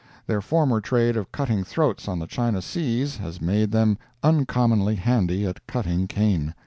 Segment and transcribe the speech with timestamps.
[0.25, 5.45] Their former trade of cutting throats on the China seas has made them uncommonly handy
[5.45, 6.55] at cutting cane.